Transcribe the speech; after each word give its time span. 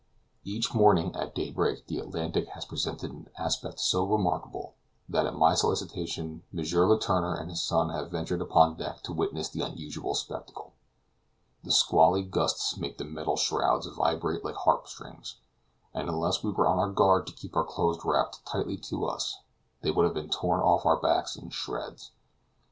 Each 0.43 0.73
morning 0.73 1.15
at 1.15 1.35
daybreak 1.35 1.85
the 1.85 1.99
Atlantic 1.99 2.47
has 2.55 2.65
presented 2.65 3.11
an 3.11 3.29
aspect 3.37 3.79
so 3.79 4.03
remarkable, 4.03 4.73
that 5.07 5.27
at 5.27 5.35
my 5.35 5.53
solicitation, 5.53 6.41
M. 6.51 6.63
Letourneur 6.65 7.35
and 7.39 7.51
his 7.51 7.61
son 7.61 7.89
have 7.89 8.09
ventured 8.09 8.41
upon 8.41 8.77
deck 8.77 9.03
to 9.03 9.13
witness 9.13 9.49
the 9.49 9.61
unusual 9.61 10.15
spectacle. 10.15 10.73
The 11.63 11.71
squally 11.71 12.23
gusts 12.23 12.77
make 12.77 12.97
the 12.97 13.03
metal 13.05 13.35
shrouds 13.37 13.85
vibrate 13.85 14.43
like 14.43 14.55
harp 14.55 14.87
strings; 14.87 15.35
and 15.93 16.09
unless 16.09 16.43
we 16.43 16.49
were 16.49 16.67
on 16.67 16.79
our 16.79 16.89
guard 16.89 17.27
to 17.27 17.33
keep 17.33 17.55
our 17.55 17.63
clothes 17.63 18.03
wrapped 18.03 18.43
tightly 18.43 18.77
to 18.77 19.05
us, 19.05 19.37
they 19.83 19.91
would 19.91 20.05
have 20.05 20.15
been 20.15 20.29
torn 20.29 20.61
off 20.61 20.83
our 20.83 20.97
backs 20.97 21.35
in 21.35 21.51
shreds. 21.51 22.09